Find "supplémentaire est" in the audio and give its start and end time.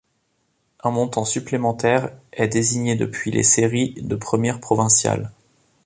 1.25-2.47